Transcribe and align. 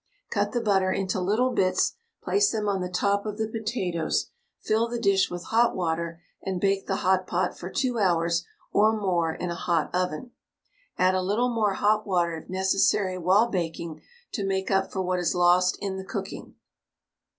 Cut 0.31 0.51
the 0.51 0.61
butter 0.61 0.91
into 0.91 1.19
little 1.21 1.51
bits, 1.51 1.93
place 2.23 2.51
them 2.51 2.67
on 2.67 2.81
the 2.81 2.89
top 2.89 3.23
of 3.23 3.37
the 3.37 3.47
potatoes, 3.47 4.31
fill 4.59 4.87
the 4.87 4.97
dish 4.97 5.29
with 5.29 5.43
hot 5.53 5.75
water, 5.75 6.23
and 6.41 6.59
bake 6.59 6.87
the 6.87 6.95
hot 7.05 7.27
pot 7.27 7.55
for 7.55 7.69
2 7.69 7.99
hours 7.99 8.43
or 8.71 8.99
more 8.99 9.31
in 9.31 9.51
a 9.51 9.53
hot 9.55 9.91
oven. 9.93 10.31
Add 10.97 11.13
a 11.13 11.21
little 11.21 11.53
more 11.53 11.75
hot 11.75 12.07
water 12.07 12.35
if 12.35 12.49
necessary 12.49 13.19
while 13.19 13.45
baking 13.51 14.01
to 14.31 14.43
make 14.43 14.71
up 14.71 14.91
for 14.91 15.03
what 15.03 15.19
is 15.19 15.35
lost 15.35 15.77
in 15.79 15.97
the 15.97 16.03
cooking. 16.03 16.55